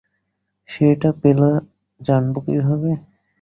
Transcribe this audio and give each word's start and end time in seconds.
সে 0.69 0.83
এটা 0.93 1.11
পেলে 1.21 1.51
জানব 2.01 2.33
কীভাবে? 2.45 2.91